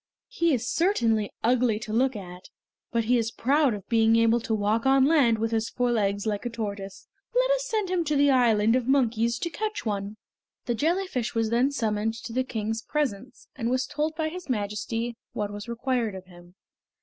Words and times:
He 0.29 0.51
is 0.51 0.67
certainly 0.67 1.29
ugly 1.43 1.77
to 1.77 1.93
look 1.93 2.15
at, 2.15 2.49
but 2.91 3.03
he 3.03 3.19
is 3.19 3.29
proud 3.29 3.75
of 3.75 3.87
being 3.87 4.15
able 4.15 4.39
to 4.39 4.55
walk 4.55 4.87
on 4.87 5.05
land 5.05 5.37
with 5.37 5.51
his 5.51 5.69
four 5.69 5.91
legs 5.91 6.25
like 6.25 6.43
a 6.43 6.49
tortoise. 6.49 7.05
Let 7.35 7.51
us 7.51 7.65
send 7.65 7.91
him 7.91 8.03
to 8.05 8.15
the 8.15 8.31
Island 8.31 8.75
of 8.75 8.87
Monkeys 8.87 9.37
to 9.37 9.51
catch 9.51 9.85
one." 9.85 10.17
The 10.65 10.73
jellyfish 10.73 11.35
was 11.35 11.51
then 11.51 11.69
summoned 11.71 12.15
to 12.15 12.33
the 12.33 12.43
King's 12.43 12.81
presence, 12.81 13.47
and 13.55 13.69
was 13.69 13.85
told 13.85 14.15
by 14.15 14.29
his 14.29 14.49
Majesty 14.49 15.17
what 15.33 15.51
was 15.53 15.69
required 15.69 16.15
of 16.15 16.25
him. 16.25 16.55